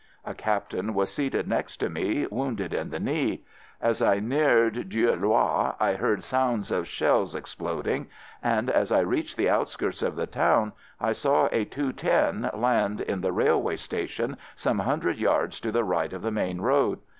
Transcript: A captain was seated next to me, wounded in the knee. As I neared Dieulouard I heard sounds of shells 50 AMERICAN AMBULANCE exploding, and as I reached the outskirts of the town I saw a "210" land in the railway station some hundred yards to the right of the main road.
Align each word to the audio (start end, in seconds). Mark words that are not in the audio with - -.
A 0.25 0.33
captain 0.33 0.95
was 0.95 1.11
seated 1.13 1.47
next 1.47 1.77
to 1.77 1.87
me, 1.87 2.25
wounded 2.31 2.73
in 2.73 2.89
the 2.89 2.99
knee. 2.99 3.45
As 3.79 4.01
I 4.01 4.19
neared 4.19 4.89
Dieulouard 4.89 5.75
I 5.79 5.93
heard 5.93 6.23
sounds 6.23 6.71
of 6.71 6.87
shells 6.87 7.35
50 7.35 7.37
AMERICAN 7.37 7.37
AMBULANCE 7.37 7.91
exploding, 8.03 8.07
and 8.41 8.69
as 8.71 8.91
I 8.91 8.99
reached 9.01 9.37
the 9.37 9.49
outskirts 9.51 10.01
of 10.01 10.15
the 10.15 10.25
town 10.25 10.73
I 10.99 11.13
saw 11.13 11.49
a 11.51 11.65
"210" 11.65 12.49
land 12.59 13.01
in 13.01 13.21
the 13.21 13.31
railway 13.31 13.75
station 13.75 14.37
some 14.55 14.79
hundred 14.79 15.19
yards 15.19 15.61
to 15.61 15.71
the 15.71 15.83
right 15.83 16.11
of 16.13 16.23
the 16.23 16.31
main 16.31 16.61
road. 16.61 16.97